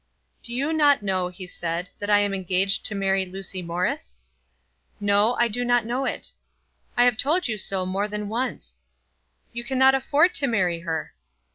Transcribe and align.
"Do 0.41 0.51
you 0.51 0.73
not 0.73 1.03
know," 1.03 1.27
he 1.29 1.45
said, 1.45 1.91
"that 1.99 2.09
I 2.09 2.17
am 2.21 2.33
engaged 2.33 2.83
to 2.87 2.95
marry 2.95 3.23
Lucy 3.23 3.61
Morris?" 3.61 4.15
"No; 4.99 5.35
I 5.35 5.47
do 5.47 5.63
not 5.63 5.85
know 5.85 6.05
it." 6.05 6.31
"I 6.97 7.03
have 7.03 7.17
told 7.17 7.47
you 7.47 7.59
so 7.59 7.85
more 7.85 8.07
than 8.07 8.27
once." 8.27 8.79
"You 9.53 9.63
cannot 9.63 9.93
afford 9.93 10.33
to 10.33 10.47
marry 10.47 10.79
her." 10.79 11.13